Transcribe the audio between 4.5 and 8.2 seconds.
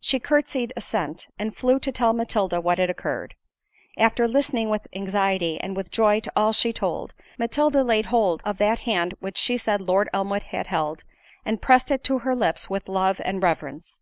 with anxiety and with joy to all she told, Matilda laid